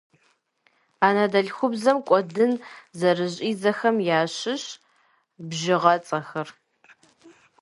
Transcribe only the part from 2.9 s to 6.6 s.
зэрыщӏидзэхэм ящыщщ бжыгъэцӏэхэр.